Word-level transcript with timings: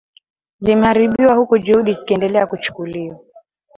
zime 0.61 0.85
haribiwa 0.85 1.33
huku 1.35 1.57
juhudi 1.57 1.93
zikiendelea 1.93 2.45
kuchukuliwa 2.47 3.19